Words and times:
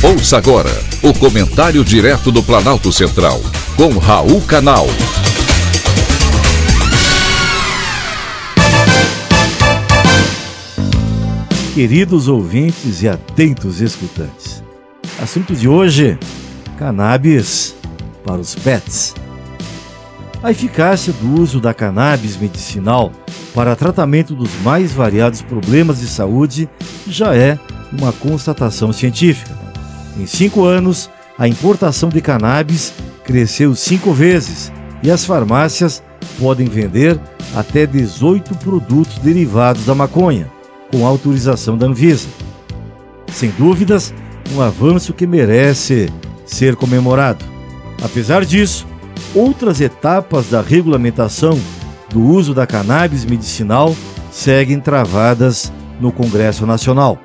Ouça 0.00 0.38
agora 0.38 0.70
o 1.02 1.12
comentário 1.12 1.84
direto 1.84 2.30
do 2.30 2.40
Planalto 2.40 2.92
Central, 2.92 3.40
com 3.76 3.98
Raul 3.98 4.40
Canal. 4.42 4.86
Queridos 11.74 12.28
ouvintes 12.28 13.02
e 13.02 13.08
atentos 13.08 13.80
escutantes, 13.80 14.62
assunto 15.20 15.52
de 15.56 15.66
hoje: 15.66 16.16
cannabis 16.78 17.74
para 18.24 18.40
os 18.40 18.54
pets. 18.54 19.16
A 20.40 20.52
eficácia 20.52 21.12
do 21.12 21.42
uso 21.42 21.60
da 21.60 21.74
cannabis 21.74 22.36
medicinal 22.36 23.10
para 23.52 23.74
tratamento 23.74 24.32
dos 24.36 24.50
mais 24.62 24.92
variados 24.92 25.42
problemas 25.42 25.98
de 25.98 26.06
saúde 26.06 26.68
já 27.04 27.34
é 27.34 27.58
uma 27.92 28.12
constatação 28.12 28.92
científica. 28.92 29.67
Em 30.18 30.26
cinco 30.26 30.64
anos, 30.64 31.08
a 31.38 31.46
importação 31.46 32.08
de 32.08 32.20
cannabis 32.20 32.92
cresceu 33.24 33.74
cinco 33.76 34.12
vezes 34.12 34.72
e 35.02 35.10
as 35.10 35.24
farmácias 35.24 36.02
podem 36.40 36.66
vender 36.66 37.20
até 37.54 37.86
18 37.86 38.56
produtos 38.56 39.18
derivados 39.18 39.84
da 39.84 39.94
maconha, 39.94 40.50
com 40.90 41.06
autorização 41.06 41.78
da 41.78 41.86
Anvisa. 41.86 42.28
Sem 43.32 43.50
dúvidas, 43.50 44.12
um 44.52 44.60
avanço 44.60 45.12
que 45.12 45.26
merece 45.26 46.12
ser 46.44 46.74
comemorado. 46.74 47.44
Apesar 48.02 48.44
disso, 48.44 48.86
outras 49.34 49.80
etapas 49.80 50.48
da 50.48 50.60
regulamentação 50.60 51.58
do 52.10 52.20
uso 52.22 52.54
da 52.54 52.66
cannabis 52.66 53.24
medicinal 53.24 53.94
seguem 54.32 54.80
travadas 54.80 55.72
no 56.00 56.10
Congresso 56.10 56.66
Nacional. 56.66 57.18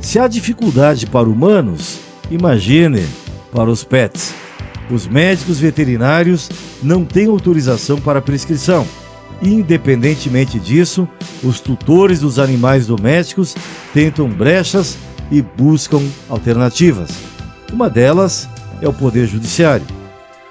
Se 0.00 0.18
há 0.18 0.28
dificuldade 0.28 1.06
para 1.06 1.28
humanos, 1.28 2.00
Imagine 2.32 3.06
para 3.52 3.70
os 3.70 3.84
pets. 3.84 4.34
Os 4.90 5.06
médicos 5.06 5.60
veterinários 5.60 6.48
não 6.82 7.04
têm 7.04 7.26
autorização 7.26 8.00
para 8.00 8.22
prescrição. 8.22 8.86
Independentemente 9.42 10.58
disso, 10.58 11.06
os 11.44 11.60
tutores 11.60 12.20
dos 12.20 12.38
animais 12.38 12.86
domésticos 12.86 13.54
tentam 13.92 14.30
brechas 14.30 14.96
e 15.30 15.42
buscam 15.42 16.00
alternativas. 16.26 17.10
Uma 17.70 17.90
delas 17.90 18.48
é 18.80 18.88
o 18.88 18.94
Poder 18.94 19.26
Judiciário. 19.26 19.84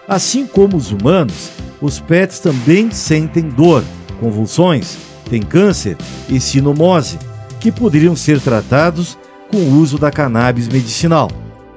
Assim 0.07 0.45
como 0.45 0.77
os 0.77 0.91
humanos, 0.91 1.49
os 1.81 1.99
pets 1.99 2.37
também 2.37 2.91
sentem 2.91 3.49
dor, 3.49 3.83
convulsões, 4.19 4.97
têm 5.27 5.41
câncer 5.41 5.97
e 6.29 6.39
sinomose, 6.39 7.17
que 7.59 7.71
poderiam 7.71 8.15
ser 8.15 8.39
tratados 8.39 9.17
com 9.49 9.57
o 9.57 9.79
uso 9.79 9.97
da 9.97 10.11
cannabis 10.11 10.67
medicinal. 10.67 11.27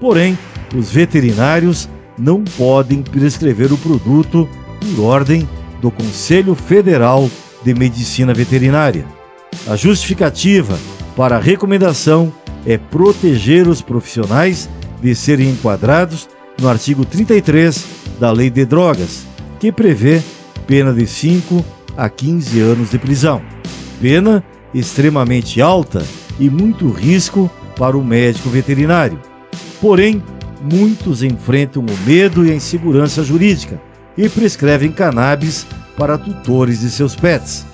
Porém, 0.00 0.39
os 0.75 0.91
veterinários 0.91 1.89
não 2.19 2.42
podem 2.45 3.03
prescrever 3.03 3.73
o 3.73 3.78
produto 3.78 4.48
por 4.81 5.05
ordem 5.05 5.48
do 5.81 5.91
Conselho 5.91 6.55
Federal 6.55 7.31
de 7.64 7.75
Medicina 7.75 8.33
Veterinária. 8.34 9.06
A 9.67 9.77
justificativa 9.77 10.78
para 11.17 11.36
a 11.36 11.41
recomendação 11.41 12.33
é 12.67 12.78
proteger 12.78 13.69
os 13.69 13.81
profissionais 13.81 14.69
de 15.01 15.14
serem 15.14 15.51
enquadrados 15.51 16.29
no 16.61 16.69
artigo 16.69 17.05
33 17.05 17.84
da 18.19 18.31
Lei 18.31 18.51
de 18.51 18.64
Drogas, 18.64 19.27
que 19.61 19.73
prevê 19.73 20.23
pena 20.67 20.92
de 20.92 21.06
5 21.06 21.64
a 21.97 22.08
15 22.08 22.61
anos 22.61 22.91
de 22.91 22.98
prisão. 22.98 23.42
Pena 24.01 24.42
extremamente 24.73 25.61
alta 25.61 26.05
e 26.39 26.51
muito 26.51 26.89
risco 26.91 27.51
para 27.77 27.97
o 27.97 28.05
médico 28.05 28.48
veterinário. 28.48 29.19
Porém, 29.84 30.22
muitos 30.62 31.22
enfrentam 31.22 31.82
o 31.82 32.08
medo 32.08 32.46
e 32.46 32.50
a 32.50 32.55
insegurança 32.55 33.22
jurídica 33.22 33.78
e 34.17 34.30
prescrevem 34.30 34.90
cannabis 34.90 35.67
para 35.95 36.17
tutores 36.17 36.80
de 36.80 36.89
seus 36.89 37.14
pets. 37.14 37.67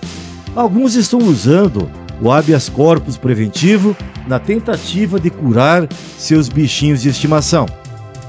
Alguns 0.57 0.97
estão 0.97 1.21
usando 1.21 1.89
o 2.21 2.33
habeas 2.33 2.69
corpus 2.69 3.17
preventivo 3.17 3.97
na 4.27 4.41
tentativa 4.41 5.21
de 5.21 5.31
curar 5.31 5.89
seus 6.19 6.49
bichinhos 6.49 7.01
de 7.01 7.11
estimação. 7.11 7.67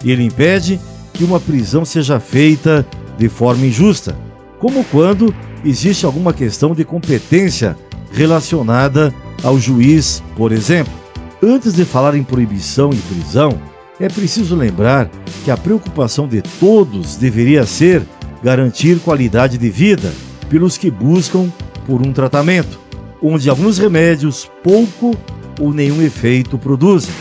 Ele 0.06 0.26
impede 0.26 0.80
que 1.12 1.24
uma 1.24 1.40
prisão 1.40 1.84
seja 1.84 2.20
feita 2.20 2.86
de 3.18 3.30
forma 3.30 3.66
injusta, 3.66 4.16
como 4.60 4.86
quando 4.92 5.34
existe 5.66 6.06
alguma 6.06 6.34
questão 6.34 6.76
de 6.76 6.86
competência 6.86 7.76
relacionada 8.12 9.12
ao 9.44 9.60
juiz, 9.60 10.22
por 10.38 10.52
exemplo. 10.52 11.01
Antes 11.44 11.74
de 11.74 11.86
falar 11.86 12.14
em 12.14 12.24
proibição 12.24 12.92
e 12.94 12.98
prisão, 12.98 13.60
é 14.00 14.08
preciso 14.08 14.56
lembrar 14.56 15.10
que 15.44 15.50
a 15.50 15.58
preocupação 15.58 16.28
de 16.28 16.44
todos 16.60 17.16
deveria 17.16 17.66
ser 17.66 18.04
garantir 18.44 19.00
qualidade 19.00 19.58
de 19.58 19.70
vida 19.72 20.14
pelos 20.50 20.78
que 20.78 20.92
buscam 20.92 21.52
por 21.88 22.06
um 22.06 22.14
tratamento, 22.14 22.80
onde 23.20 23.50
alguns 23.50 23.80
remédios 23.80 24.52
pouco 24.64 25.18
ou 25.60 25.74
nenhum 25.74 26.00
efeito 26.04 26.60
produzem. 26.60 27.12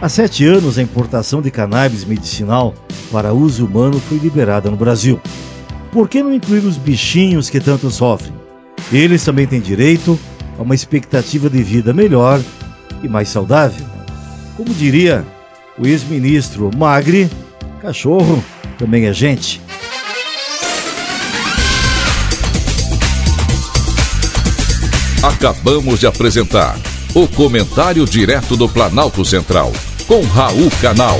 Há 0.00 0.08
sete 0.08 0.44
anos, 0.44 0.78
a 0.78 0.82
importação 0.82 1.42
de 1.42 1.50
cannabis 1.50 2.04
medicinal 2.04 2.74
para 3.10 3.32
uso 3.32 3.66
humano 3.66 3.98
foi 3.98 4.18
liberada 4.18 4.70
no 4.70 4.76
Brasil. 4.76 5.20
Por 5.90 6.08
que 6.08 6.22
não 6.22 6.32
incluir 6.32 6.64
os 6.64 6.76
bichinhos 6.76 7.50
que 7.50 7.58
tanto 7.58 7.90
sofrem? 7.90 8.32
Eles 8.92 9.24
também 9.24 9.48
têm 9.48 9.60
direito 9.60 10.16
a 10.56 10.62
uma 10.62 10.76
expectativa 10.76 11.50
de 11.50 11.60
vida 11.60 11.92
melhor 11.92 12.40
e 13.04 13.08
mais 13.08 13.28
saudável. 13.28 13.86
Como 14.56 14.72
diria 14.72 15.24
o 15.78 15.86
ex-ministro 15.86 16.70
Magri, 16.76 17.30
cachorro 17.80 18.42
também 18.78 19.06
é 19.06 19.12
gente. 19.12 19.60
Acabamos 25.22 26.00
de 26.00 26.06
apresentar 26.06 26.76
o 27.14 27.26
Comentário 27.28 28.04
Direto 28.04 28.56
do 28.56 28.68
Planalto 28.68 29.24
Central, 29.24 29.72
com 30.06 30.22
Raul 30.22 30.70
Canal. 30.82 31.16